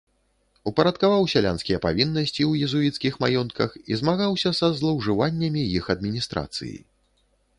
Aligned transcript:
Упарадкаваў 0.69 1.27
сялянскія 1.33 1.79
павіннасці 1.83 2.41
ў 2.49 2.69
езуіцкіх 2.69 3.13
маёнтках 3.25 3.77
і 3.93 3.99
змагаўся 4.01 4.49
са 4.61 4.69
злоўжываннямі 4.81 5.61
іх 5.77 5.83
адміністрацыі. 5.95 6.75